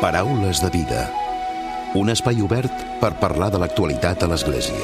[0.00, 1.10] Paraules de vida.
[1.94, 4.74] Un espai obert per parlar de l'actualitat a l'Església.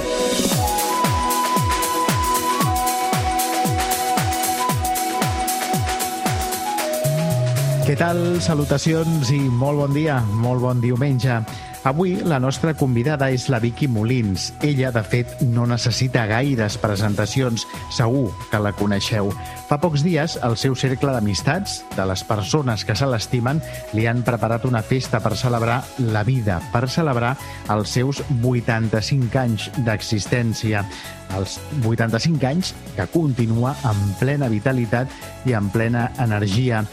[7.85, 8.21] Què tal?
[8.39, 11.41] Salutacions i molt bon dia, molt bon diumenge.
[11.83, 14.51] Avui la nostra convidada és la Vicky Molins.
[14.61, 17.65] Ella, de fet, no necessita gaires presentacions.
[17.97, 19.31] Segur que la coneixeu.
[19.71, 23.63] Fa pocs dies, el seu cercle d'amistats, de les persones que se l'estimen,
[23.97, 25.79] li han preparat una festa per celebrar
[26.13, 27.33] la vida, per celebrar
[27.73, 30.85] els seus 85 anys d'existència.
[31.39, 31.57] Els
[31.87, 35.09] 85 anys que continua en plena vitalitat
[35.49, 36.85] i en plena energia.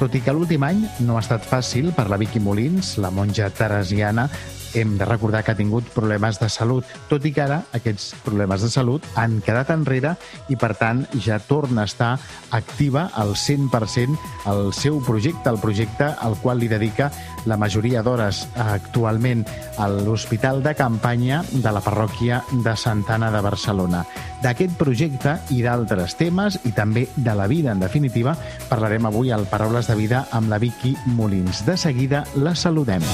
[0.00, 3.50] Tot i que l'últim any no ha estat fàcil per la Vicky Molins, la monja
[3.52, 4.30] teresiana,
[4.74, 8.62] hem de recordar que ha tingut problemes de salut, tot i que ara aquests problemes
[8.62, 10.14] de salut han quedat enrere
[10.48, 12.12] i, per tant, ja torna a estar
[12.56, 14.16] activa al 100%
[14.50, 17.10] el seu projecte, el projecte al qual li dedica
[17.46, 19.44] la majoria d'hores actualment
[19.78, 24.04] a l'Hospital de Campanya de la parròquia de Santana de Barcelona.
[24.40, 28.36] D'aquest projecte i d'altres temes, i també de la vida, en definitiva,
[28.70, 31.64] parlarem avui al Paraules de Vida amb la Vicky Molins.
[31.68, 33.04] De seguida la saludem.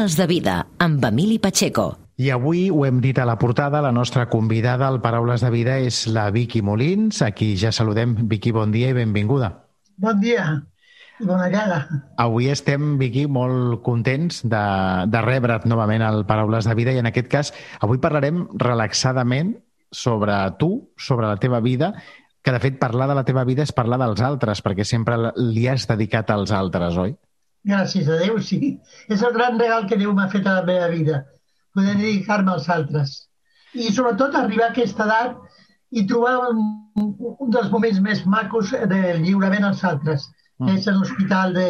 [0.00, 1.90] Paraules de vida amb Emili Pacheco.
[2.16, 5.74] I avui ho hem dit a la portada, la nostra convidada al Paraules de Vida
[5.76, 8.14] és la Vicky Molins, a qui ja saludem.
[8.30, 9.50] Vicky, bon dia i benvinguda.
[10.00, 10.46] Bon dia
[11.20, 11.82] i bona gala.
[12.16, 14.64] Avui estem, Vicky, molt contents de,
[15.04, 17.52] de rebre't novament al Paraules de Vida i en aquest cas
[17.84, 19.58] avui parlarem relaxadament
[19.92, 21.92] sobre tu, sobre la teva vida,
[22.40, 25.68] que de fet parlar de la teva vida és parlar dels altres, perquè sempre li
[25.68, 27.18] has dedicat als altres, oi?
[27.66, 28.78] Gràcies a Déu, sí.
[29.08, 31.24] És el gran regal que Déu m'ha fet a la meva vida,
[31.76, 33.16] poder dedicar-me als altres.
[33.74, 35.36] I sobretot arribar a aquesta edat
[35.90, 36.62] i trobar un,
[36.96, 40.26] un dels moments més macos del lliurament als altres,
[40.64, 41.68] que és l'Hospital de,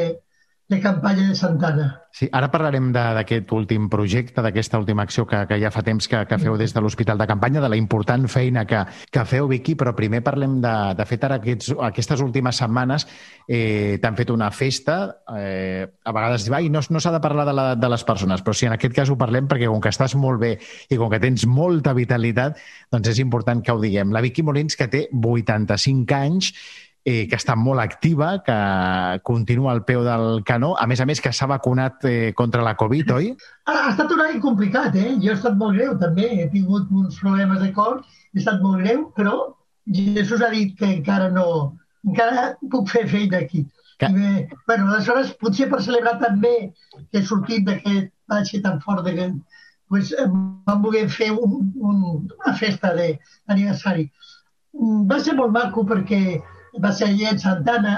[0.71, 1.87] de Campanya de Santana.
[2.15, 6.21] Sí, ara parlarem d'aquest últim projecte, d'aquesta última acció que, que ja fa temps que,
[6.31, 9.75] que feu des de l'Hospital de Campanya, de la important feina que, que feu, Vicky,
[9.79, 13.07] però primer parlem de, de fet ara aquests, aquestes últimes setmanes
[13.47, 14.99] eh, t'han fet una festa,
[15.39, 18.55] eh, a vegades diu, no, no s'ha de parlar de, la, de les persones, però
[18.55, 20.53] sí, en aquest cas ho parlem perquè com que estàs molt bé
[20.91, 22.63] i com que tens molta vitalitat,
[22.95, 24.15] doncs és important que ho diguem.
[24.15, 26.55] La Vicky Molins, que té 85 anys,
[27.05, 28.57] eh, que està molt activa, que
[29.25, 32.77] continua al peu del canó, a més a més que s'ha vacunat eh, contra la
[32.81, 33.33] Covid, oi?
[33.67, 35.15] Ha, ha estat un any complicat, eh?
[35.23, 38.03] Jo he estat molt greu també, he tingut uns problemes de cor,
[38.35, 39.37] he estat molt greu, però
[39.91, 41.47] Jesús ha dit que encara no,
[42.07, 43.65] encara puc fer feina aquí.
[44.01, 44.09] Que...
[44.09, 46.55] I bé, bueno, aleshores, potser per celebrar també
[47.11, 49.27] que he sortit d'aquest batxe tan fort de que
[49.91, 50.13] pues,
[50.69, 52.05] vam voler fer un, un,
[52.39, 54.07] una festa d'aniversari.
[55.11, 56.39] Va ser molt maco perquè
[56.79, 57.97] va ser a Santana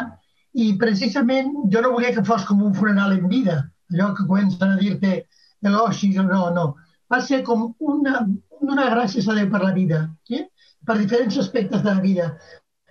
[0.55, 3.57] i precisament jo no volia que fos com un funeral en vida,
[3.93, 5.27] allò que comencen a dir-te
[5.63, 6.67] elogis o no, no.
[7.13, 8.27] Va ser com una,
[8.61, 10.47] una gràcies a Déu per la vida, eh?
[10.87, 12.29] per diferents aspectes de la vida.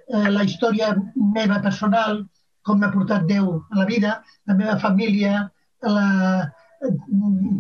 [0.08, 2.26] Eh, la història meva personal,
[2.62, 5.48] com m'ha portat Déu a la vida, la meva família,
[5.82, 6.08] la,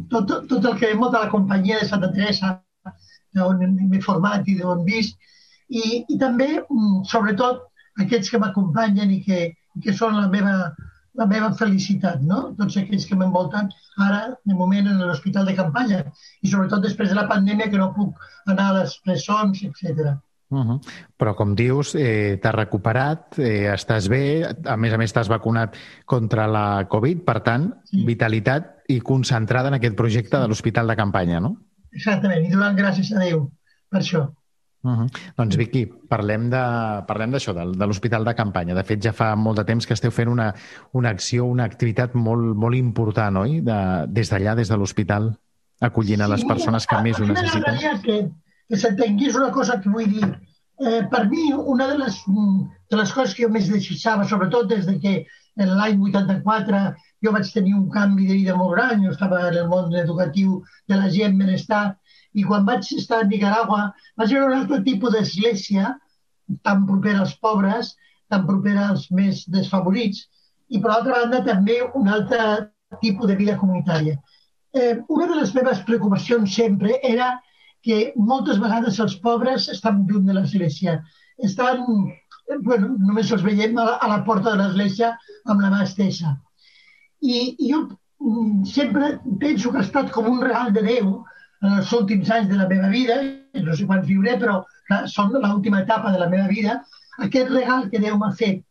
[0.09, 2.59] tot, tot el que molta la companyia de Santa Teresa,
[3.41, 5.17] on m'he format i d'on vist,
[5.69, 6.49] i, i també,
[7.07, 7.67] sobretot,
[7.99, 10.71] aquests que m'acompanyen i que, i que són la meva,
[11.19, 12.41] la meva felicitat, no?
[12.57, 13.69] Tots aquells que m'envolten
[13.99, 16.03] ara, de moment, en l'hospital de campanya
[16.41, 18.19] i sobretot després de la pandèmia que no puc
[18.51, 20.15] anar a les presons, etc.
[20.51, 20.79] Uh -huh.
[21.17, 25.75] Però, com dius, eh, t'has recuperat, eh, estàs bé, a més a més t'has vacunat
[26.05, 28.03] contra la Covid, per tant, sí.
[28.05, 31.55] vitalitat i concentrada en aquest projecte de l'Hospital de Campanya, no?
[31.93, 33.49] Exactament, i donant gràcies a Déu
[33.89, 34.29] per això.
[34.83, 35.07] Uh -huh.
[35.37, 38.73] Doncs, Vicky, parlem d'això, de, parlem de, de l'Hospital de Campanya.
[38.73, 40.53] De fet, ja fa molt de temps que esteu fent una,
[40.93, 43.61] una acció, una activitat molt, molt important, oi?
[43.61, 45.37] De, des d'allà, des de l'hospital,
[45.81, 47.77] acollint sí, a les persones que més ho necessiten.
[48.01, 48.31] Que,
[48.69, 50.25] que s'entenguis una cosa que vull dir.
[50.81, 52.17] Eh, per mi, una de les,
[52.89, 55.25] de les coses que jo més desitjava, sobretot des de que
[55.61, 59.57] en l'any 84 jo vaig tenir un canvi de vida molt gran, jo estava en
[59.61, 61.97] el món educatiu de la gent benestar,
[62.33, 63.81] i quan vaig estar a Nicaragua
[64.17, 65.95] vaig veure un altre tipus d'església
[66.63, 67.95] tan propera als pobres,
[68.31, 70.25] tan propera als més desfavorits
[70.71, 72.71] i per altra banda també un altre
[73.03, 74.17] tipus de vida comunitària.
[74.73, 77.33] Eh, una de les meves preocupacions sempre era
[77.83, 80.99] que moltes vegades els pobres estan lluny de l'església.
[81.43, 81.81] Estan,
[82.67, 85.11] bueno, només els veiem a la, a la porta de l'església
[85.49, 86.37] amb la mà estesa.
[87.21, 91.11] I, I jo mm, sempre penso que ha estat com un regal de Déu
[91.61, 93.17] en els últims anys de la meva vida,
[93.67, 94.61] no sé quants viuré, però
[95.13, 96.79] són l'última etapa de la meva vida,
[97.27, 98.63] aquest regal que Déu m'ha fet.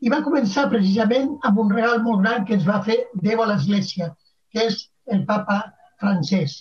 [0.00, 3.48] I va començar precisament amb un regal molt gran que ens va fer Déu a
[3.50, 4.12] l'Església,
[4.52, 5.58] que és el papa
[6.00, 6.60] francès.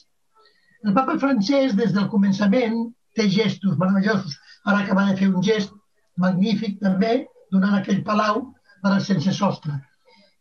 [0.86, 2.80] El papa francès, des del començament,
[3.18, 4.38] té gestos meravellosos.
[4.66, 5.74] Ara acaba de fer un gest
[6.18, 8.42] magnífic també, donant aquell palau
[8.82, 9.78] per al sense sostre.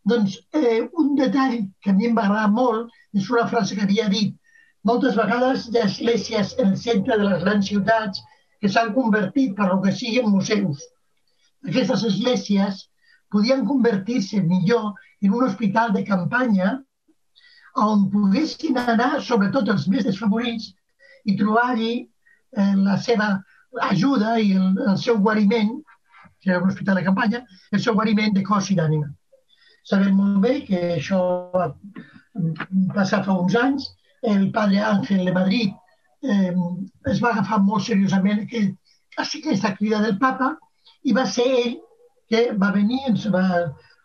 [0.06, 3.85] Doncs eh, un detall que a mi em va agradar molt és una frase que
[3.85, 4.35] havia dit
[4.87, 8.23] moltes vegades hi ha esglésies en el centre de les grans ciutats
[8.61, 10.85] que s'han convertit per lo que sigui en museus.
[11.67, 12.85] Aquestes esglésies
[13.35, 14.93] podien convertir-se millor
[15.23, 16.77] en un hospital de campanya
[17.77, 20.71] on poguessin anar, sobretot els més desfavorits,
[21.29, 23.29] i trobar-hi eh, la seva
[23.91, 25.75] ajuda i el, el seu guariment,
[26.41, 27.43] que era un hospital de campanya,
[27.73, 29.11] el seu guariment de cos i d'ànima.
[29.87, 31.21] Sabem molt bé que això
[31.53, 31.69] va
[32.94, 33.91] passar fa uns anys
[34.22, 35.72] el padre Ángel de Madrid
[36.22, 36.54] eh,
[37.12, 38.70] es va agafar molt seriosament aquell,
[39.16, 40.56] aquesta crida del papa
[41.04, 41.76] i va ser ell
[42.30, 43.46] que va venir, ens va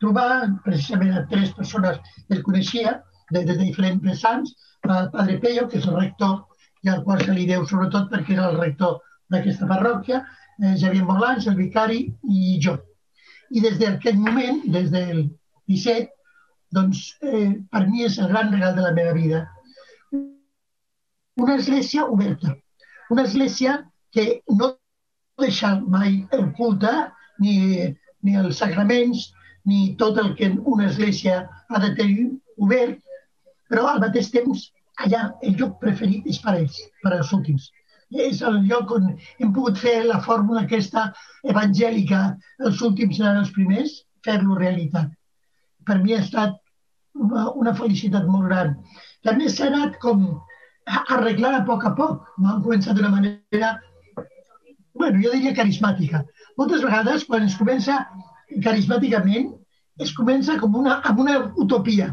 [0.01, 0.27] trobar
[0.65, 1.97] precisament a tres persones
[2.27, 2.99] que el coneixia,
[3.31, 4.53] de, de, diferents vessants,
[4.83, 6.39] el padre Pello, que és el rector,
[6.83, 8.99] i al qual se li deu sobretot perquè era el rector
[9.31, 10.23] d'aquesta parròquia,
[10.61, 12.75] eh, Xavier Morlans, el vicari i jo.
[13.51, 15.23] I des d'aquell moment, des del
[15.71, 16.09] 17,
[16.75, 19.45] doncs eh, per mi és el gran regal de la meva vida
[21.35, 22.55] una església oberta,
[23.09, 24.77] una església que no
[25.39, 26.91] deixa mai el culte,
[27.39, 27.55] ni,
[28.21, 29.31] ni els sacraments,
[29.65, 32.99] ni tot el que una església ha de tenir obert,
[33.69, 34.67] però al mateix temps
[35.01, 37.69] allà el lloc preferit és per ells, per als últims.
[38.11, 39.07] És el lloc on
[39.39, 41.07] hem pogut fer la fórmula aquesta
[41.47, 42.21] evangèlica,
[42.59, 45.07] els últims seran els primers, fer-lo realitat.
[45.87, 46.59] Per mi ha estat
[47.15, 48.75] una, felicitat molt gran.
[49.25, 50.27] També s'ha anat com
[50.87, 52.27] arreglar a poc a poc.
[52.37, 53.73] Vam començar d'una manera,
[54.93, 56.23] bueno, jo diria carismàtica.
[56.57, 58.05] Moltes vegades, quan es comença
[58.63, 59.51] carismàticament,
[60.01, 62.11] es comença com una, amb una utopia.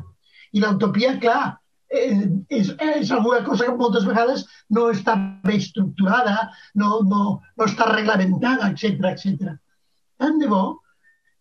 [0.53, 1.59] I l'utopia, clar,
[1.91, 4.44] eh, és, és alguna cosa que moltes vegades
[4.75, 9.55] no està bé estructurada, no, no, no està reglamentada, etc etc.
[10.19, 10.81] Tant de bo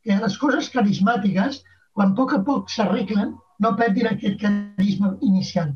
[0.03, 1.61] que les coses carismàtiques,
[1.93, 5.73] quan a poc a poc s'arreglen, no perdin aquest carisma inicial.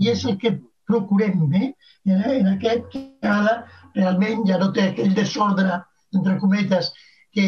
[0.00, 0.54] I és el que
[0.90, 1.70] procurem, eh?
[2.10, 3.60] en aquest que ara
[3.94, 5.80] realment ja no té aquell desordre,
[6.14, 6.90] entre cometes,
[7.34, 7.46] que,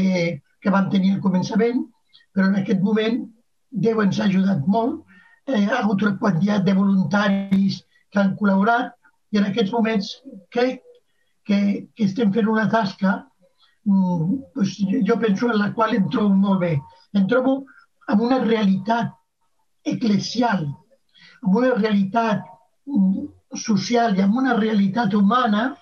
[0.62, 1.82] que vam tenir al començament,
[2.32, 3.22] però en aquest moment
[3.72, 4.98] Déu ens ha ajudat molt,
[5.48, 7.78] eh, ha hagut una quantitat de voluntaris
[8.12, 8.92] que han col·laborat
[9.32, 10.10] i en aquests moments
[10.52, 10.82] crec
[11.48, 11.58] que,
[11.96, 13.14] que estem fent una tasca
[13.88, 14.76] mm, pues,
[15.08, 16.74] jo penso en la qual em trobo molt bé.
[17.16, 17.62] Em trobo
[18.12, 19.16] amb una realitat
[19.88, 20.68] eclesial,
[21.42, 22.44] amb una realitat
[23.58, 25.72] social i amb una realitat humana,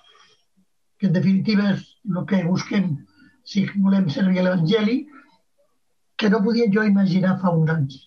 [0.99, 2.91] que en definitiva és el que busquem
[3.47, 5.01] si volem servir l'Evangeli,
[6.15, 7.99] que no podia jo imaginar fa uns anys.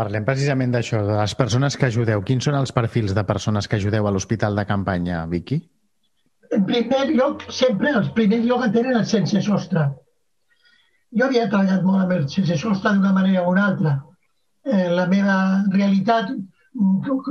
[0.00, 2.22] Parlem precisament d'això, de les persones que ajudeu.
[2.24, 5.58] Quins són els perfils de persones que ajudeu a l'hospital de campanya, Vicky?
[6.56, 9.90] En primer lloc, sempre el primer lloc que tenen el sense sostre.
[11.12, 13.92] Jo havia treballat molt amb el sense sostre d'una manera o una altra.
[14.64, 15.36] Eh, la meva
[15.74, 16.32] realitat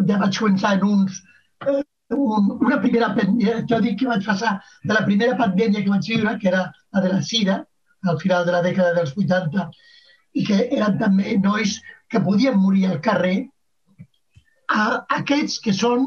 [0.08, 1.22] ja vaig començar en uns,
[1.66, 1.84] eh,
[2.16, 6.10] un, una primera pandèmia, jo dic que vaig passar de la primera pandèmia que vaig
[6.14, 7.60] viure, que era la de la sida,
[8.08, 9.70] al final de la dècada dels 80,
[10.40, 11.80] i que eren també nois
[12.10, 13.50] que podien morir al carrer,
[14.70, 14.84] a
[15.18, 16.06] aquests que són,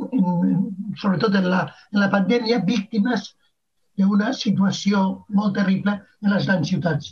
[1.01, 3.33] sobretot en la, en la pandèmia, víctimes
[3.99, 5.03] d'una situació
[5.39, 7.11] molt terrible en les grans ciutats.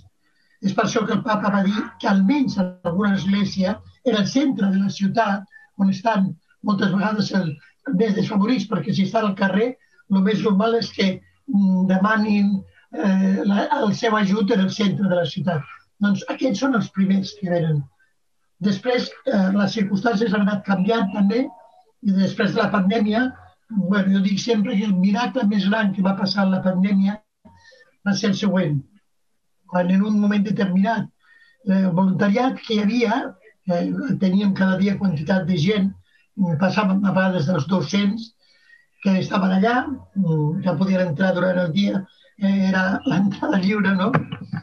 [0.62, 4.26] És per això que el papa va dir que almenys en alguna església, en el
[4.28, 5.44] centre de la ciutat,
[5.80, 6.30] on estan
[6.66, 7.52] moltes vegades el,
[7.96, 9.72] més desfavorits, perquè si estan al carrer,
[10.10, 15.08] el més normal és que mm, demanin eh, la, el seu ajut en el centre
[15.08, 15.64] de la ciutat.
[16.00, 17.82] Doncs aquests són els primers que venen.
[18.64, 21.46] Després, eh, les circumstàncies han anat canviant també,
[22.00, 23.26] i després de la pandèmia,
[23.70, 27.18] bueno, jo dic sempre que el miracle més gran que va passar en la pandèmia
[28.06, 28.80] va ser el següent.
[29.70, 33.20] Quan en un moment determinat eh, el voluntariat que hi havia
[33.78, 35.90] eh, teníem cada dia quantitat de gent,
[36.60, 38.28] passàvem a vegades dels 200
[39.02, 42.04] que estaven allà, mm, ja podien entrar durant el dia,
[42.38, 44.10] eh, era l'entrada lliure, no?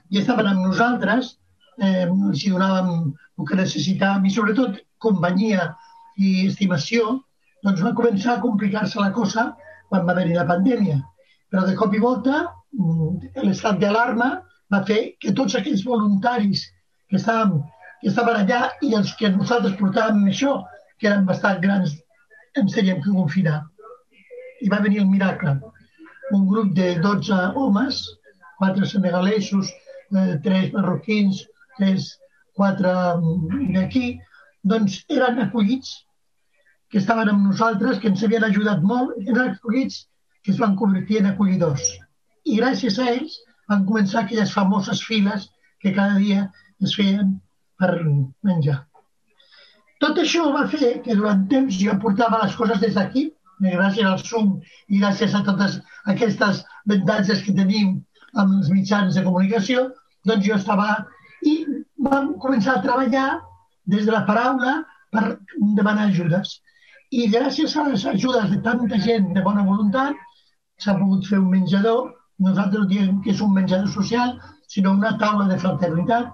[0.10, 1.38] I estaven amb nosaltres,
[1.78, 2.92] eh, els donàvem
[3.38, 5.74] el que necessitàvem i sobretot companyia
[6.18, 7.22] i estimació,
[7.64, 9.52] doncs va començar a complicar-se la cosa
[9.90, 11.02] quan va haver-hi la pandèmia.
[11.50, 12.46] Però de cop i volta
[12.78, 14.30] mm, l'estat d'alarma
[14.74, 16.66] va fer que tots aquells voluntaris
[17.10, 17.62] que estàvem
[18.02, 20.60] que estaven allà i els que nosaltres portàvem això,
[21.00, 21.96] que eren bastant grans,
[22.58, 23.64] ens teníem que confinar.
[24.66, 25.52] i va venir el miracle.
[26.34, 28.00] Un grup de 12 homes,
[28.58, 29.70] quatre senegalesos,
[30.18, 31.44] eh, tres marroquins,
[31.78, 32.08] tres,
[32.58, 34.20] quatre mm, d'aquí,
[34.64, 35.94] doncs eren acollits,
[36.90, 40.08] que estaven amb nosaltres, que ens havien ajudat molt, eren acollits
[40.44, 41.86] que es van convertir en acollidors.
[42.48, 43.38] I gràcies a ells
[43.70, 45.50] van començar aquelles famoses files
[45.84, 46.48] que cada dia
[46.82, 47.36] es feien
[47.80, 47.92] per
[48.50, 48.78] menjar.
[50.04, 53.24] Tot això va fer que durant temps jo portava les coses des d'aquí,
[53.62, 54.52] gràcies al Zoom
[54.88, 55.80] i gràcies a totes
[56.14, 57.96] aquestes avantatges que tenim
[58.36, 59.88] amb els mitjans de comunicació,
[60.30, 60.90] doncs jo estava
[61.46, 61.56] i
[62.10, 63.28] vam començar a treballar
[63.94, 64.78] des de la paraula
[65.12, 65.26] per
[65.80, 66.60] demanar ajudes.
[67.12, 70.16] I gràcies a les ajudes de tanta gent de bona voluntat
[70.84, 72.12] s'ha pogut fer un menjador.
[72.46, 74.36] Nosaltres diem que és un menjador social,
[74.68, 76.28] sinó una taula de fraternitat,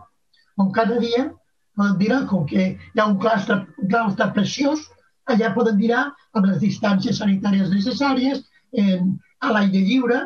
[0.58, 1.30] on cada dia
[1.76, 4.84] poden dinar, com que hi ha un claustre, un claustre preciós,
[5.26, 8.44] allà poden dinar amb les distàncies sanitàries necessàries,
[8.74, 10.20] en, a l'aire lliure,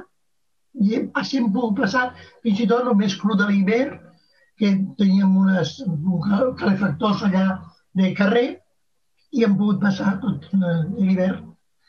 [0.77, 2.11] i així hem pogut passar
[2.43, 3.97] fins i tot el més cru de l'hivern,
[4.57, 7.45] que teníem unes, un calefactors allà
[7.97, 8.47] de carrer
[9.31, 11.43] i hem pogut passar tot l'hivern.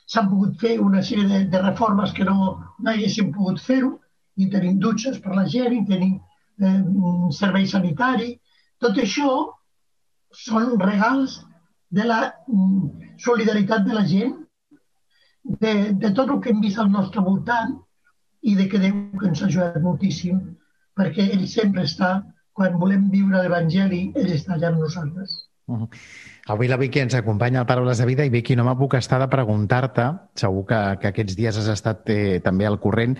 [0.08, 3.94] S'han pogut fer una sèrie de, de reformes que no, no haguéssim pogut fer-ho
[4.36, 6.18] i tenim dutxes per la gent i tenim
[6.60, 6.82] eh,
[7.38, 8.32] servei sanitari.
[8.78, 9.32] Tot això
[10.34, 11.40] són regals
[11.88, 14.36] de la mm, solidaritat de la gent,
[15.42, 17.78] de, de tot el que hem vist al nostre voltant
[18.42, 20.40] i de que Déu que ens ha ajudat moltíssim
[20.98, 22.18] perquè ell sempre està
[22.58, 25.44] quan volem viure l'Evangeli, ell està allà amb nosaltres.
[25.68, 25.88] Uh -huh.
[26.48, 29.20] Avui la Vicky ens acompanya al Paraules de Vida i Vicky, no me puc estar
[29.20, 33.18] de preguntar-te, segur que, que aquests dies has estat eh, també al corrent,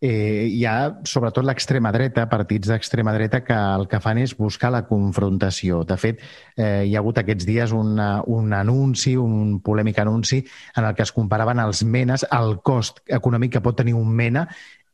[0.00, 4.70] eh, hi ha sobretot l'extrema dreta, partits d'extrema dreta que el que fan és buscar
[4.74, 5.82] la confrontació.
[5.88, 6.22] De fet,
[6.56, 10.44] eh, hi ha hagut aquests dies una, un anunci, un polèmic anunci,
[10.76, 14.46] en el que es comparaven els menes, el cost econòmic que pot tenir un mena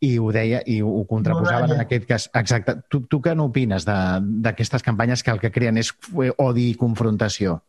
[0.05, 2.29] i ho deia i ho contraposaven en aquest cas.
[2.35, 2.77] Exacte.
[2.89, 5.93] Tu, tu què n'opines d'aquestes campanyes que el que creen és
[6.39, 7.61] odi i confrontació?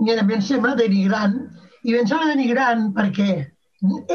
[0.00, 1.36] Mira, em sembla denigrant,
[1.84, 3.28] i em sembla denigrant perquè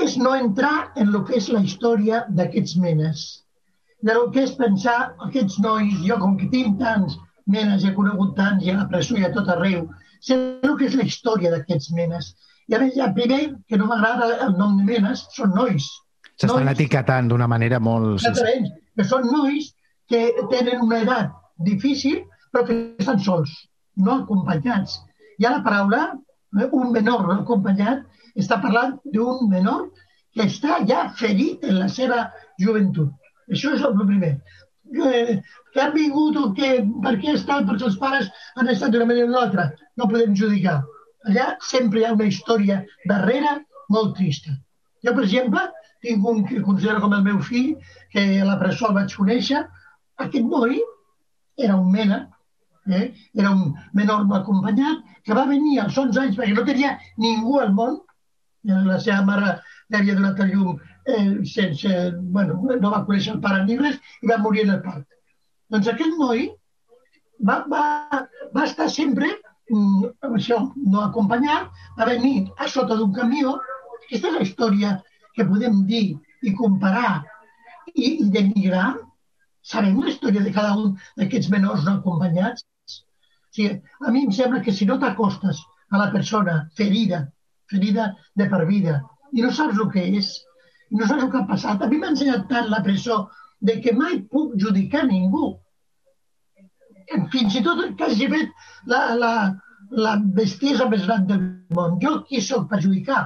[0.02, 3.24] és no entrar en el que és la història d'aquests menes,
[4.02, 4.98] de lo que és pensar
[5.28, 9.18] aquests nois, jo com que tinc tants menes, he conegut tants i a la presó
[9.18, 9.88] i a tot arreu,
[10.22, 12.34] sé el que és la història d'aquests menes.
[12.68, 15.88] I a més, ja, primer, que no m'agrada el nom de menes, són nois
[16.38, 18.20] S'estan etiquetant d'una manera molt...
[18.20, 19.72] Exactament, que són nois
[20.12, 20.22] que
[20.52, 21.32] tenen una edat
[21.66, 22.20] difícil,
[22.54, 23.54] però que estan sols,
[24.06, 25.00] no acompanyats.
[25.42, 26.02] I a la paraula,
[26.54, 28.04] un menor no acompanyat,
[28.38, 29.88] està parlant d'un menor
[30.34, 32.28] que està ja ferit en la seva
[32.62, 33.12] joventut.
[33.52, 34.36] Això és el primer.
[34.94, 35.40] Que,
[35.74, 36.70] que han vingut o que,
[37.04, 39.66] per què estan, perquè els pares han estat d'una manera o d'una altra.
[39.98, 40.78] No podem judicar.
[41.28, 43.58] Allà sempre hi ha una història darrere
[43.94, 44.54] molt trista.
[45.04, 45.64] Jo, per exemple,
[46.06, 47.74] tinc un que considero com el meu fill,
[48.14, 49.64] que a la presó el vaig conèixer.
[50.24, 50.80] Aquest noi
[51.68, 52.28] era un mena,
[52.90, 53.14] eh?
[53.36, 57.60] era un menor no acompanyat, que va venir als 11 anys perquè no tenia ningú
[57.62, 58.00] al món.
[58.68, 59.58] La seva mare
[59.90, 60.78] li havia donat el llum
[61.08, 61.92] eh, sense...
[62.36, 65.06] Bueno, no va conèixer el pare ni res i va morir en el parc.
[65.72, 66.48] Doncs aquest noi
[67.48, 67.84] va, va,
[68.56, 69.30] va estar sempre
[69.72, 73.58] mm, això, no acompanyat, va venir a sota d'un camió.
[74.04, 74.94] Aquesta és la història
[75.36, 76.06] que podem dir
[76.44, 77.24] i comparar
[77.94, 78.96] i, i denigrar,
[79.64, 82.66] sabem la història de cada un d'aquests menors no acompanyats?
[83.58, 85.62] Sigui, a mi em sembla que si no t'acostes
[85.92, 87.24] a la persona ferida,
[87.72, 88.10] ferida
[88.40, 89.00] de per vida,
[89.34, 90.34] i no saps el que és,
[90.92, 93.22] i no saps el que ha passat, a mi m'ha ensenyat tant la presó
[93.70, 95.56] de que mai puc judicar ningú.
[97.34, 98.54] Fins i tot que hagi fet
[98.92, 99.34] la, la,
[100.06, 101.44] la bestiesa més gran del
[101.76, 101.98] món.
[102.04, 103.26] Jo qui sóc per judicar?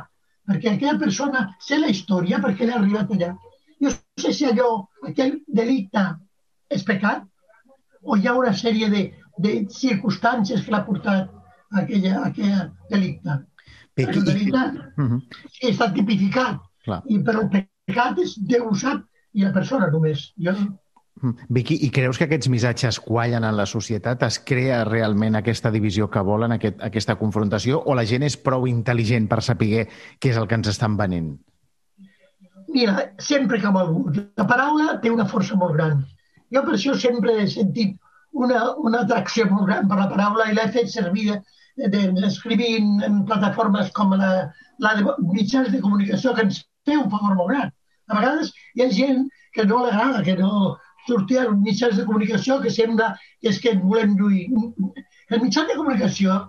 [0.52, 3.32] perquè aquella persona sé la història perquè l'ha arribat allà.
[3.82, 4.70] Jo sé si allò,
[5.08, 6.04] aquell delicte
[6.70, 7.24] és pecat
[8.02, 9.04] o hi ha una sèrie de,
[9.38, 11.30] de circumstàncies que l'ha portat
[11.72, 13.40] a aquella, a aquella delicte.
[13.96, 14.20] Pequi...
[14.20, 15.22] El delicte uh -huh.
[15.70, 17.02] està tipificat, Clar.
[17.06, 20.34] i, però el pecat és Déu sap i la persona només.
[20.38, 20.56] Jo
[21.22, 21.36] Mm.
[21.50, 24.24] Vicky, i creus que aquests missatges quallen en la societat?
[24.26, 28.66] Es crea realment aquesta divisió que volen, aquest, aquesta confrontació, o la gent és prou
[28.70, 29.88] intel·ligent per saber
[30.20, 31.36] què és el que ens estan venent?
[32.72, 34.18] Mira, sempre que ha volgut.
[34.40, 36.06] La paraula té una força molt gran.
[36.52, 38.00] Jo per això sempre he sentit
[38.32, 41.34] una, una atracció per la paraula i l'he fet servir
[42.28, 44.32] escrivint en plataformes com la,
[44.80, 47.72] la de mitjans de comunicació que ens té un favor molt gran.
[48.10, 52.06] A vegades hi ha gent que no li agrada, que no, sortir als mitjans de
[52.06, 54.48] comunicació que sembla que és que volem lluir.
[55.30, 56.42] Els mitjans de comunicació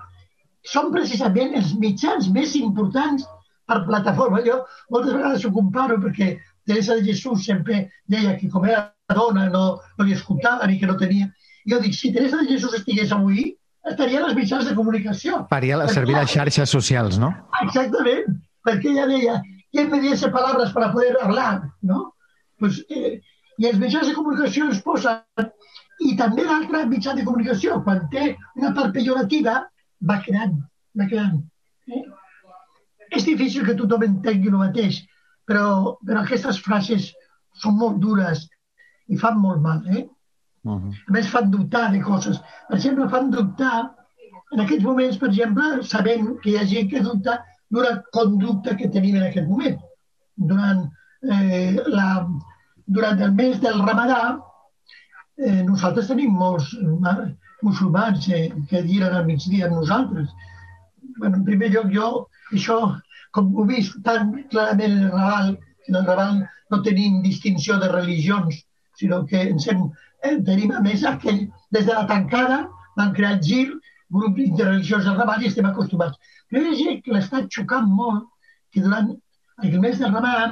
[0.73, 3.27] són precisament els mitjans més importants
[3.67, 4.43] per plataforma.
[4.47, 6.35] Jo moltes vegades ho comparo perquè
[6.67, 9.65] Teresa de Jesús sempre deia que com era dona no,
[9.99, 11.31] no li escoltava ni que no tenia.
[11.71, 13.53] Jo dic, si Teresa de Jesús estigués avui,
[13.91, 15.43] estaria a les mitjans de comunicació.
[15.51, 17.33] Faria la servir les xarxes socials, no?
[17.63, 19.37] Exactament, perquè ella deia,
[19.73, 21.63] ¿quién me diese palabras para poder hablar?
[21.81, 22.15] ¿no?
[22.59, 23.21] Pues, eh,
[23.59, 25.21] I els mitjans de comunicació es posen,
[26.03, 29.59] i també l'altre mitjà de comunicació, quan té una part pejorativa,
[30.11, 30.57] va creant,
[30.99, 31.43] va creant.
[31.87, 32.03] Eh?
[33.13, 35.03] És difícil que tothom entengui el mateix,
[35.47, 37.11] però, però aquestes frases
[37.63, 38.47] són molt dures
[39.13, 39.83] i fan molt mal.
[39.93, 40.07] Eh?
[40.65, 40.95] Uh -huh.
[41.09, 42.41] A més, fan dubtar de coses.
[42.69, 43.95] Per exemple, fan dubtar,
[44.53, 48.89] en aquests moments, per exemple, sabem que hi ha gent que dubta d'una conducta que
[48.89, 49.79] tenim en aquest moment.
[50.37, 50.91] Durant,
[51.31, 52.29] eh, la,
[52.87, 54.39] durant el mes del ramadà,
[55.39, 56.75] eh, nosaltres tenim molts
[57.63, 60.29] musulmans eh, que diran al migdia amb nosaltres.
[61.19, 62.79] Bueno, en primer lloc, jo, això,
[63.33, 65.57] com ho he vist tan clarament en el Raval,
[65.89, 68.63] en el Raval no tenim distinció de religions,
[68.99, 69.87] sinó que ens hem,
[70.23, 72.63] eh, tenim a més aquell, des de la tancada
[72.99, 73.69] van crear el GIR,
[74.13, 76.19] grup interreligiós del Raval, i estem acostumats.
[76.51, 78.27] Però hi ha gent que l'està xocant molt,
[78.73, 79.13] que durant
[79.63, 80.49] el mes del Ramadà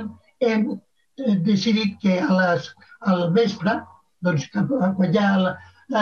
[0.50, 2.70] hem eh, decidit que a les,
[3.12, 3.80] al vespre,
[4.24, 5.50] doncs, quan ja el,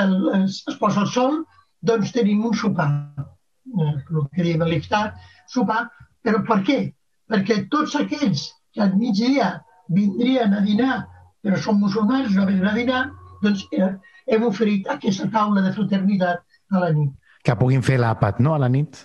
[0.01, 1.43] el, es, es posa el sol,
[1.83, 5.05] doncs tenim un sopar, eh, el que diem l'iftar,
[5.51, 5.87] sopar,
[6.23, 6.81] però per què?
[7.29, 9.57] Perquè tots aquells que al migdia
[9.93, 11.07] vindrien a dinar
[11.43, 13.03] però som musulmans, no venen a dinar,
[13.43, 13.93] doncs eh,
[14.29, 16.43] hem oferit aquesta taula de fraternitat
[16.73, 17.13] a la nit.
[17.45, 19.05] Que puguin fer l'àpat, no?, a la nit.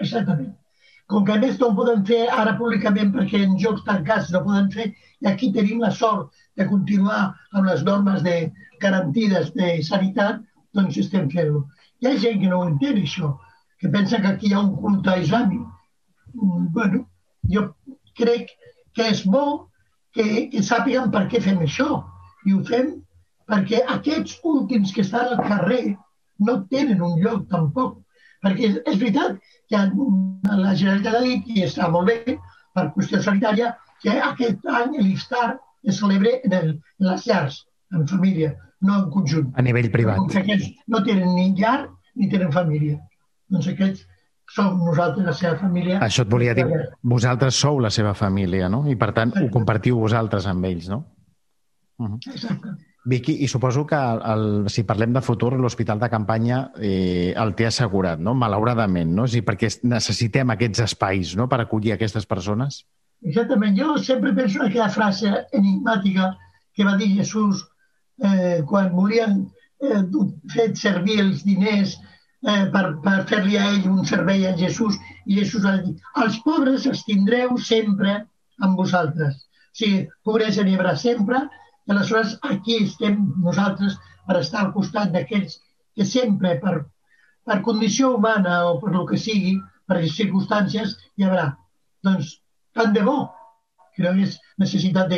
[0.00, 0.54] Exactament.
[1.08, 4.42] Com que a més no ho poden fer ara públicament perquè en jocs tancats no
[4.44, 4.90] poden fer,
[5.22, 7.20] i aquí tenim la sort de continuar
[7.54, 8.36] amb les normes de
[8.82, 10.42] garantides de sanitat,
[10.76, 11.64] doncs estem fent-ho.
[12.00, 13.32] Hi ha gent que no ho entén, això,
[13.80, 15.64] que pensa que aquí hi ha un culte islàmic.
[16.76, 17.06] Bueno,
[17.54, 17.64] jo
[18.18, 18.52] crec
[18.94, 19.70] que és bo
[20.14, 22.02] que, que sàpiguen per què fem això.
[22.46, 22.92] I ho fem
[23.48, 25.96] perquè aquests últims que estan al carrer
[26.46, 27.98] no tenen un lloc tampoc.
[28.44, 29.38] Perquè és, veritat
[29.70, 32.36] que la Generalitat ha dit, i està molt bé,
[32.76, 35.56] per qüestió sanitària, que aquest any l'Iftar
[35.88, 38.52] es celebra en, el, en les llars, en família,
[38.86, 39.48] no en conjunt.
[39.58, 40.20] A nivell privat.
[40.20, 43.00] Doncs aquests no tenen ni llar ni tenen família.
[43.50, 44.06] Doncs aquests
[44.54, 45.98] som nosaltres la seva família.
[46.04, 46.64] Això et volia dir,
[47.02, 48.84] vosaltres sou la seva família, no?
[48.88, 51.02] I per tant ho compartiu vosaltres amb ells, no?
[51.98, 52.18] Uh -huh.
[52.32, 52.76] Exacte.
[53.04, 53.98] Vicky, i suposo que
[54.32, 58.34] el, si parlem de futur, l'Hospital de Campanya eh, el té assegurat, no?
[58.34, 59.26] malauradament, no?
[59.30, 61.46] Sí, perquè necessitem aquests espais no?
[61.48, 62.82] per acollir aquestes persones.
[63.22, 63.78] Exactament.
[63.78, 66.34] Jo sempre penso en aquella frase enigmàtica
[66.74, 67.64] que va dir Jesús
[68.22, 69.40] eh, quan volien
[69.82, 70.02] eh,
[70.52, 71.96] fer servir els diners
[72.46, 76.38] eh, per, per fer-li a ell un servei a Jesús i Jesús ha dit, els
[76.44, 78.20] pobres els tindreu sempre
[78.62, 79.40] amb vosaltres.
[79.72, 81.46] O sigui, pobresa n'hi haurà sempre
[81.88, 83.96] i aleshores aquí estem nosaltres
[84.28, 85.54] per estar al costat d'aquells
[85.96, 86.74] que sempre per,
[87.48, 89.54] per condició humana o per lo que sigui,
[89.88, 91.46] per les circumstàncies, hi haurà.
[92.04, 92.34] Doncs
[92.76, 93.16] tant de bo
[93.96, 95.08] que no és necessitat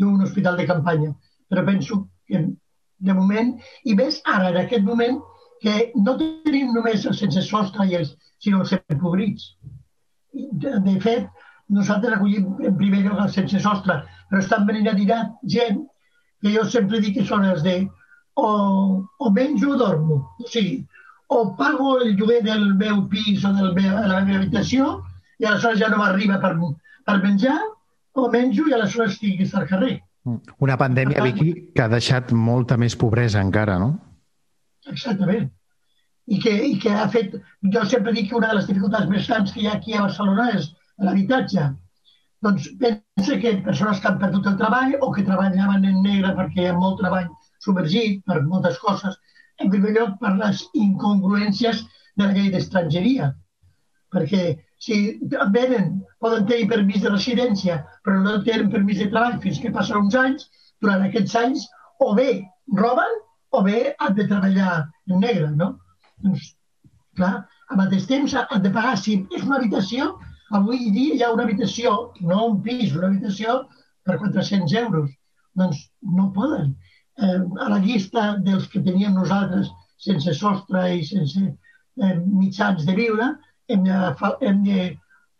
[0.00, 1.10] d'un hospital de campanya.
[1.52, 2.40] Però penso que
[2.98, 3.52] de moment,
[3.84, 5.20] i més ara, en aquest moment,
[5.60, 9.50] que no tenim només els sense sostre i els, sinó els empobrits.
[10.32, 11.28] De, fet,
[11.68, 14.00] nosaltres acollim en primer lloc els sense sostre,
[14.30, 15.84] però estan venint a dinar gent
[16.42, 17.78] que jo sempre dic que són els de
[18.36, 18.48] o,
[19.18, 20.18] o menjo o dormo.
[20.38, 20.80] O sigui,
[21.28, 24.90] o pago el lloguer del meu pis o del meu, de la meva habitació
[25.40, 26.54] i aleshores ja no m'arriba per,
[27.06, 27.58] per menjar,
[28.16, 29.96] o menjo i aleshores estic al carrer.
[30.58, 33.92] Una pandèmia, Vicky, que ha deixat molta més pobresa encara, no?
[34.90, 35.50] Exactament.
[36.26, 37.36] I que, I que ha fet...
[37.74, 40.02] Jo sempre dic que una de les dificultats més grans que hi ha aquí a
[40.06, 41.68] Barcelona és l'habitatge.
[42.42, 42.66] Doncs
[43.16, 46.68] pensa que persones que han perdut el treball o que treballaven en negre perquè hi
[46.68, 47.30] ha molt treball
[47.64, 49.16] submergit per moltes coses,
[49.58, 51.80] en primer lloc per les incongruències
[52.16, 53.30] de la llei d'estrangeria.
[54.12, 54.42] Perquè
[54.84, 54.98] si
[55.54, 60.04] venen, poden tenir permís de residència, però no tenen permís de treball fins que passen
[60.04, 60.46] uns anys,
[60.84, 61.64] durant aquests anys
[62.04, 62.44] o bé
[62.76, 63.18] roben
[63.56, 64.76] o bé han de treballar
[65.08, 65.72] en negre, no?
[66.20, 66.52] Doncs,
[67.16, 70.12] clar, al mateix temps han de pagar, si és una habitació,
[70.54, 73.62] avui dia hi ha una habitació, no un pis, una habitació
[74.06, 75.10] per 400 euros.
[75.56, 75.80] Doncs
[76.16, 76.74] no poden.
[77.16, 79.70] Eh, a la llista dels que teníem nosaltres
[80.06, 83.30] sense sostre i sense eh, mitjans de viure,
[83.72, 84.00] hem de,
[84.46, 84.80] hem de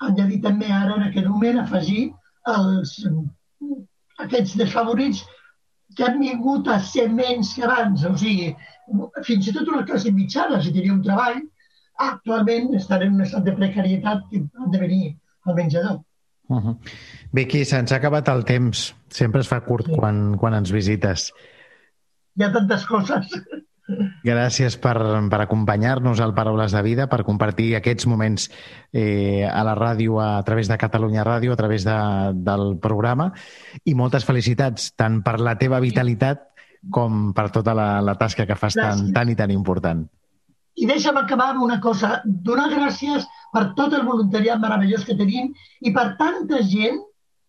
[0.09, 2.09] añadir també ara en aquest moment afegir
[2.53, 2.97] els,
[4.25, 5.23] aquests desfavorits
[5.97, 8.05] que han vingut a ser menys que abans.
[8.05, 8.51] O sigui,
[9.29, 11.41] fins i tot una classe mitjana, si tenia un treball,
[11.99, 16.01] actualment estan en un estat de precarietat que han de venir al menjador.
[16.49, 16.79] Uh -huh.
[17.33, 18.95] Vicky, se'ns ha acabat el temps.
[19.09, 19.93] Sempre es fa curt sí.
[19.97, 21.33] quan, quan ens visites.
[22.37, 23.27] Hi ha tantes coses.
[24.27, 24.97] Gràcies per,
[25.31, 28.51] per acompanyar-nos al Paraules de Vida, per compartir aquests moments
[28.93, 31.97] eh, a la ràdio, a, a través de Catalunya Ràdio, a través de,
[32.35, 33.33] del programa.
[33.85, 36.49] I moltes felicitats, tant per la teva vitalitat
[36.91, 40.07] com per tota la, la tasca que fas tan, tan i tan important.
[40.77, 42.21] I deixa'm acabar amb una cosa.
[42.25, 47.01] Donar gràcies per tot el voluntariat meravellós que tenim i per tanta gent,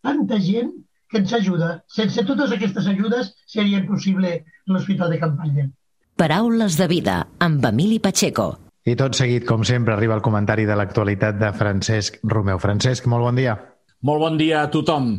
[0.04, 0.72] tanta gent
[1.12, 1.72] que ens ajuda.
[1.92, 4.34] Sense totes aquestes ajudes seria impossible
[4.68, 5.68] l'hospital de campanya.
[6.18, 8.50] Paraules de vida amb Emili Pacheco.
[8.88, 12.60] I tot seguit, com sempre, arriba el comentari de l'actualitat de Francesc Romeu.
[12.64, 13.58] Francesc, molt bon dia.
[14.08, 15.12] Molt bon dia a tothom.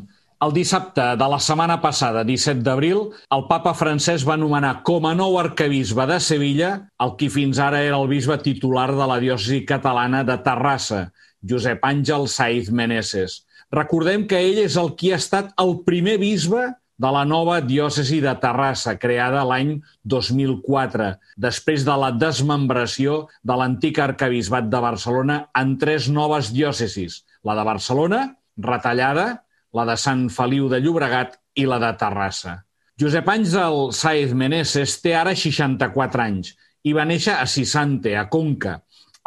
[0.46, 3.00] El dissabte de la setmana passada, 17 d'abril,
[3.34, 6.68] el papa Francesc va nomenar com a nou arcabisbe de Sevilla
[7.02, 11.00] el qui fins ara era el bisbe titular de la diòcesi catalana de Terrassa,
[11.42, 13.40] Josep Àngel Saiz Meneses.
[13.74, 16.68] Recordem que ell és el qui ha estat el primer bisbe
[17.02, 19.74] de la nova diòcesi de Terrassa, creada l'any
[20.06, 27.58] 2004, després de la desmembració de l'antic arcabisbat de Barcelona en tres noves diòcesis, la
[27.58, 28.22] de Barcelona,
[28.70, 29.28] retallada,
[29.78, 32.56] la de Sant Feliu de Llobregat i la de Terrassa.
[32.98, 36.56] Josep Àngel Saez Meneses té ara 64 anys
[36.88, 38.80] i va néixer a Sisante, a Conca,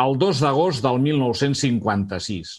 [0.04, 2.58] el 2 d'agost del 1956.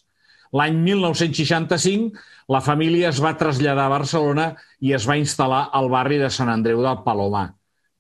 [0.57, 2.25] L'any 1965
[2.55, 4.47] la família es va traslladar a Barcelona
[4.81, 7.47] i es va instal·lar al barri de Sant Andreu de Palomar.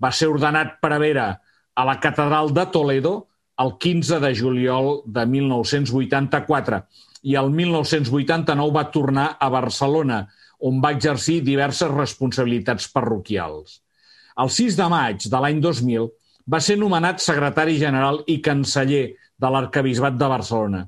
[0.02, 1.28] Va ser ordenat prevere
[1.74, 3.14] a la catedral de Toledo
[3.62, 6.82] el 15 de juliol de 1984
[7.22, 10.24] i el 1989 va tornar a Barcelona,
[10.58, 13.80] on va exercir diverses responsabilitats parroquials.
[14.42, 16.08] El 6 de maig de l'any 2000
[16.52, 19.04] va ser nomenat secretari general i canceller
[19.38, 20.86] de l'Arcabisbat de Barcelona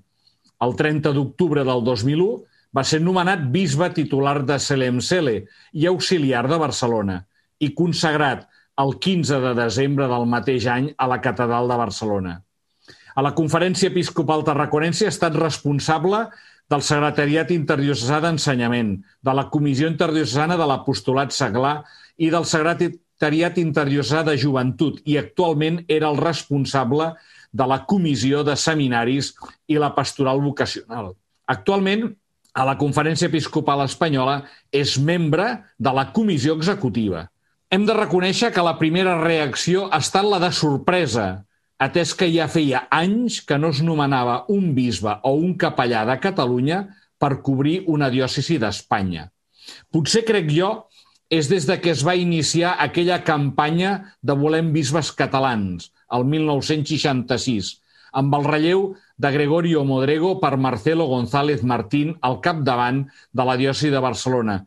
[0.65, 2.27] el 30 d'octubre del 2001
[2.75, 5.37] va ser nomenat bisbe titular de Selemsele
[5.73, 7.21] i auxiliar de Barcelona
[7.63, 8.49] i consagrat
[8.83, 12.35] el 15 de desembre del mateix any a la Catedral de Barcelona.
[13.15, 16.25] A la Conferència Episcopal Tarraconense ha estat responsable
[16.73, 21.77] del Secretariat Interdiocesà d'Ensenyament, de la Comissió Interdiocesana de l'Apostolat Seglar
[22.19, 27.13] i del Secretariat Interdiocesà de Joventut i actualment era el responsable
[27.55, 29.31] de la Comissió de Seminaris
[29.71, 31.13] i la Pastoral Vocacional.
[31.47, 32.09] Actualment,
[32.55, 34.41] a la Conferència Episcopal Espanyola
[34.75, 35.47] és membre
[35.79, 37.29] de la Comissió Executiva.
[37.71, 41.45] Hem de reconèixer que la primera reacció ha estat la de sorpresa,
[41.79, 46.19] atès que ja feia anys que no es nomenava un bisbe o un capellà de
[46.23, 46.85] Catalunya
[47.19, 49.29] per cobrir una diòcesi d'Espanya.
[49.91, 50.71] Potser, crec jo,
[51.31, 57.79] és des de que es va iniciar aquella campanya de Volem bisbes catalans, el 1966,
[58.15, 58.85] amb el relleu
[59.19, 64.61] de Gregorio Modrego per Marcelo González Martín al capdavant de la diòcesi de Barcelona,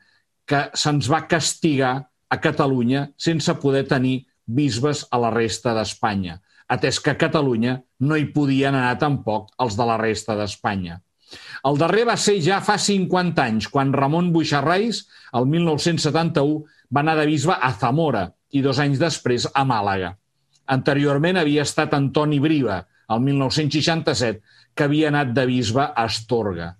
[0.48, 1.94] que se'ns va castigar
[2.28, 8.18] a Catalunya sense poder tenir bisbes a la resta d'Espanya, atès que a Catalunya no
[8.18, 11.02] hi podien anar tampoc els de la resta d'Espanya.
[11.68, 15.02] El darrer va ser ja fa 50 anys, quan Ramon Buixarrais,
[15.36, 16.62] el 1971,
[16.94, 20.14] va anar de bisbe a Zamora i dos anys després a Màlaga.
[20.72, 24.44] Anteriorment havia estat Antoni Briva, el 1967,
[24.76, 26.74] que havia anat de bisbe a Astorga.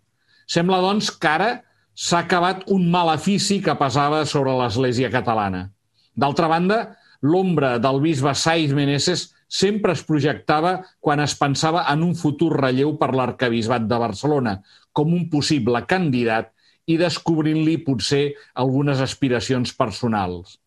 [0.48, 1.50] Sembla, doncs, que ara
[1.98, 5.66] s'ha acabat un malefici que pesava sobre l'Església catalana.
[6.16, 6.80] D'altra banda,
[7.22, 12.96] l'ombra del bisbe Saiz Meneses sempre es projectava quan es pensava en un futur relleu
[13.00, 14.60] per l'arcabisbat de Barcelona,
[14.92, 16.54] com un possible candidat
[16.88, 18.24] i descobrint-li potser
[18.56, 20.58] algunes aspiracions personals.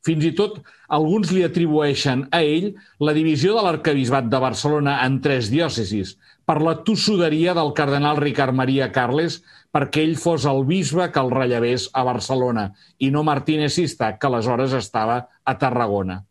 [0.00, 0.62] Fins i tot
[0.96, 2.70] alguns li atribueixen a ell
[3.04, 6.14] la divisió de l'arcabisbat de Barcelona en tres diòcesis
[6.48, 11.30] per la tossuderia del cardenal Ricard Maria Carles perquè ell fos el bisbe que el
[11.34, 16.22] rellevés a Barcelona i no Martínez Sista, que aleshores estava a Tarragona.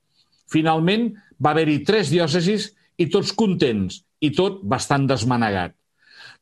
[0.49, 5.75] Finalment, va haver-hi tres diòcesis i tots contents, i tot bastant desmanegat.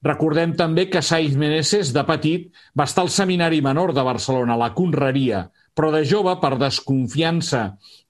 [0.05, 4.73] Recordem també que Saiz Meneses, de petit, va estar al Seminari Menor de Barcelona, la
[4.77, 7.63] Conreria, però de jove, per desconfiança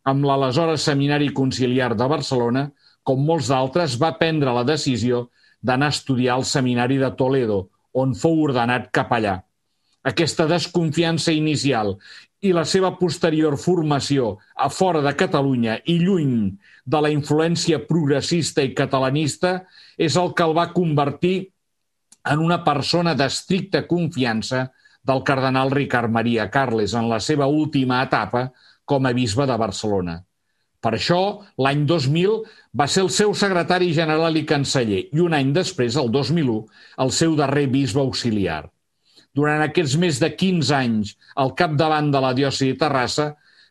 [0.08, 2.68] amb l'aleshores Seminari Conciliar de Barcelona,
[3.08, 5.30] com molts d'altres, va prendre la decisió
[5.64, 9.42] d'anar a estudiar al Seminari de Toledo, on fou ordenat capellà.
[10.08, 11.98] Aquesta desconfiança inicial
[12.46, 16.36] i la seva posterior formació a fora de Catalunya i lluny
[16.86, 19.54] de la influència progressista i catalanista
[19.98, 21.38] és el que el va convertir
[22.28, 24.68] en una persona d'estricta confiança
[25.08, 28.48] del cardenal Ricard Maria Carles en la seva última etapa
[28.86, 30.18] com a bisbe de Barcelona.
[30.84, 31.20] Per això,
[31.58, 32.34] l'any 2000
[32.80, 36.58] va ser el seu secretari general i canceller i un any després, el 2001,
[37.04, 38.68] el seu darrer bisbe auxiliar.
[39.38, 43.28] Durant aquests més de 15 anys al capdavant de la diòcesi de Terrassa,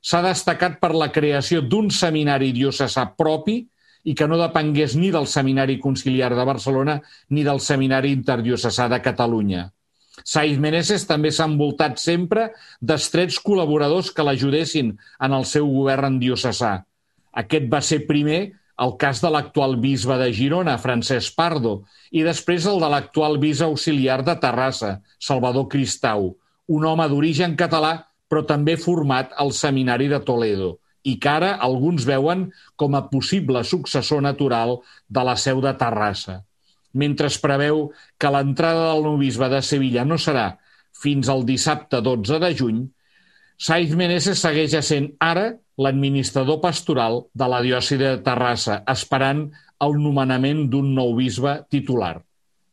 [0.07, 3.65] s'ha destacat per la creació d'un seminari diocesà propi
[4.07, 7.01] i que no depengués ni del Seminari Conciliar de Barcelona
[7.35, 9.65] ni del Seminari Interdiocesà de Catalunya.
[10.25, 12.47] Saiz Meneses també s'ha envoltat sempre
[12.81, 16.79] d'estrets col·laboradors que l'ajudessin en el seu govern diocesà.
[17.37, 18.41] Aquest va ser primer
[18.85, 21.79] el cas de l'actual bisbe de Girona, Francesc Pardo,
[22.13, 26.35] i després el de l'actual bisbe auxiliar de Terrassa, Salvador Cristau,
[26.69, 27.95] un home d'origen català
[28.29, 33.63] però també format al Seminari de Toledo i que ara alguns veuen com a possible
[33.65, 36.41] successor natural de la seu de Terrassa.
[36.93, 40.57] Mentre es preveu que l'entrada del nou bisbe de Sevilla no serà
[40.97, 42.83] fins al dissabte 12 de juny,
[43.57, 49.47] Saiz Meneses segueix sent ara l'administrador pastoral de la diòcesi de Terrassa, esperant
[49.85, 52.17] el nomenament d'un nou bisbe titular.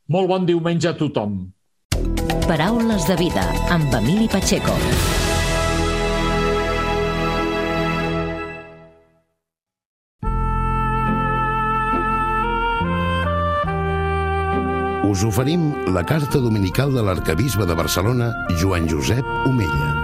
[0.08, 1.44] Molt bon diumenge a tothom.
[2.48, 4.78] Paraules de vida amb Emili Pacheco.
[15.13, 20.03] us oferim la carta dominical de l'arcabisbe de Barcelona, Joan Josep Omella.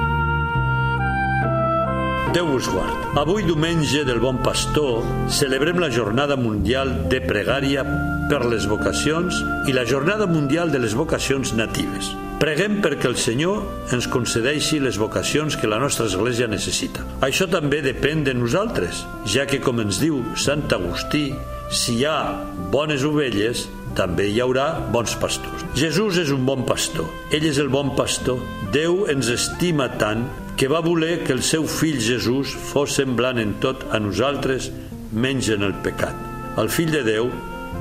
[2.30, 3.18] Déu us guard.
[3.18, 5.02] Avui, diumenge del Bon Pastor,
[5.34, 7.82] celebrem la Jornada Mundial de Pregària
[8.30, 12.12] per les vocacions i la Jornada Mundial de les Vocacions Natives.
[12.38, 17.02] Preguem perquè el Senyor ens concedeixi les vocacions que la nostra Església necessita.
[17.26, 21.32] Això també depèn de nosaltres, ja que, com ens diu Sant Agustí,
[21.74, 23.66] si hi ha bones ovelles,
[23.98, 25.66] també hi haurà bons pastors.
[25.74, 27.10] Jesús és un bon pastor.
[27.34, 28.38] Ell és el bon pastor.
[28.70, 30.28] Déu ens estima tant
[30.60, 34.68] que va voler que el seu fill Jesús fos semblant en tot a nosaltres,
[35.16, 36.18] menys en el pecat.
[36.60, 37.30] El fill de Déu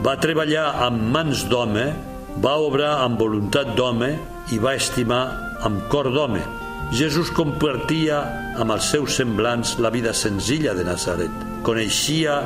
[0.05, 1.89] va treballar amb mans d'home,
[2.39, 4.13] va obrar amb voluntat d'home
[4.55, 5.25] i va estimar
[5.67, 6.45] amb cor d'home.
[6.95, 8.23] Jesús compartia
[8.57, 11.43] amb els seus semblants la vida senzilla de Nazaret.
[11.67, 12.39] Coneixia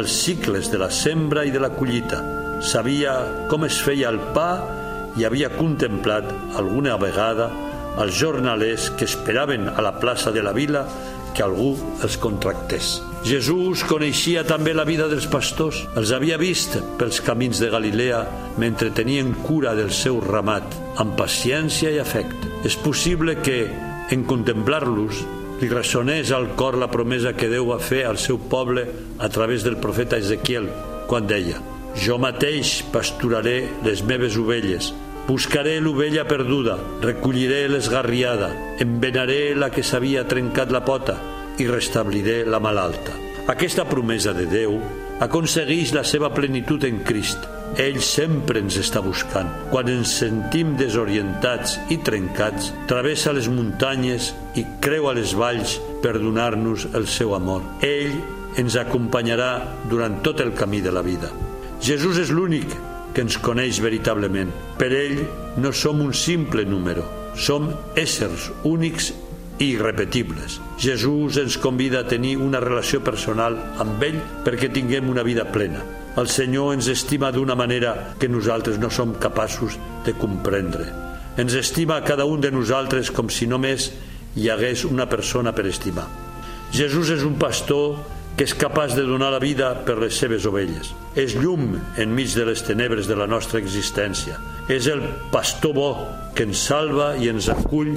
[0.00, 2.24] els cicles de la sembra i de la collita
[2.64, 3.12] sabia
[3.50, 4.48] com es feia el pa
[5.20, 6.26] i havia contemplat
[6.58, 7.50] alguna vegada
[8.00, 10.84] els jornalers que esperaven a la plaça de la vila
[11.34, 13.00] que algú els contractés.
[13.24, 18.22] Jesús coneixia també la vida dels pastors, els havia vist pels camins de Galilea
[18.60, 22.52] mentre tenien cura del seu ramat, amb paciència i afecte.
[22.68, 23.64] És possible que,
[24.14, 25.24] en contemplar-los,
[25.62, 28.86] li ressonés al cor la promesa que Déu va fer al seu poble
[29.18, 30.68] a través del profeta Ezequiel,
[31.08, 31.62] quan deia
[31.94, 34.90] jo mateix pasturaré les meves ovelles,
[35.26, 41.16] buscaré l'ovella perduda, recolliré l'esgarriada, envenaré la que s'havia trencat la pota
[41.58, 43.14] i restabliré la malalta.
[43.48, 44.78] Aquesta promesa de Déu
[45.24, 47.44] aconsegueix la seva plenitud en Crist.
[47.80, 49.48] Ell sempre ens està buscant.
[49.72, 56.88] Quan ens sentim desorientats i trencats, travessa les muntanyes i creua les valls per donar-nos
[56.94, 57.64] el seu amor.
[57.82, 58.14] Ell
[58.60, 59.52] ens acompanyarà
[59.90, 61.32] durant tot el camí de la vida.
[61.82, 62.70] Jesús és l'únic
[63.14, 64.50] que ens coneix veritablement.
[64.78, 65.20] Per ell
[65.62, 67.06] no som un simple número,
[67.38, 69.12] som éssers únics
[69.62, 70.58] i irrepetibles.
[70.82, 75.84] Jesús ens convida a tenir una relació personal amb ell perquè tinguem una vida plena.
[76.18, 80.86] El Senyor ens estima d'una manera que nosaltres no som capaços de comprendre.
[81.38, 83.90] Ens estima a cada un de nosaltres com si només
[84.34, 86.06] hi hagués una persona per estimar.
[86.74, 87.98] Jesús és un pastor
[88.36, 90.90] que és capaç de donar la vida per les seves ovelles.
[91.14, 94.40] És llum enmig de les tenebres de la nostra existència.
[94.68, 95.90] És el pastor bo
[96.34, 97.94] que ens salva i ens acull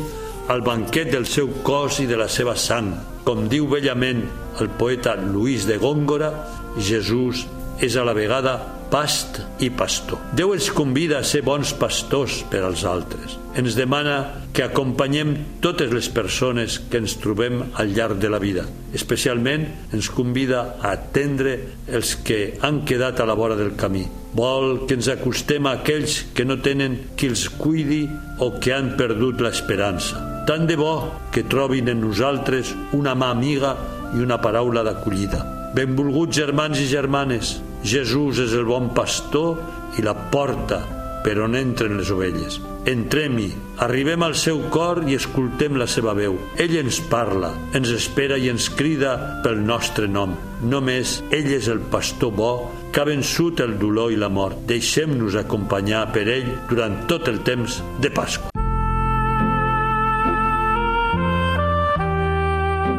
[0.48, 2.94] al banquet del seu cos i de la seva sang.
[3.26, 4.24] Com diu bellament
[4.62, 6.32] el poeta Luis de Góngora,
[6.78, 7.48] Jesús
[7.82, 10.20] és a la vegada past i pastor.
[10.38, 13.38] Déu ens convida a ser bons pastors per als altres.
[13.58, 18.68] Ens demana que acompanyem totes les persones que ens trobem al llarg de la vida.
[18.98, 24.06] Especialment ens convida a atendre els que han quedat a la vora del camí.
[24.38, 28.04] Vol que ens acostem a aquells que no tenen qui els cuidi
[28.44, 30.22] o que han perdut l'esperança.
[30.48, 30.94] Tant de bo
[31.34, 33.76] que trobin en nosaltres una mà amiga
[34.16, 35.42] i una paraula d'acollida.
[35.76, 39.60] Benvolguts germans i germanes, Jesús és el bon pastor
[39.98, 40.82] i la porta
[41.28, 42.60] per on entren les ovelles.
[42.88, 43.50] Entrem-hi,
[43.84, 46.38] arribem al seu cor i escoltem la seva veu.
[46.56, 50.38] Ell ens parla, ens espera i ens crida pel nostre nom.
[50.64, 52.54] Només ell és el pastor bo
[52.94, 54.64] que ha vençut el dolor i la mort.
[54.72, 58.57] Deixem-nos acompanyar per ell durant tot el temps de Pasqua.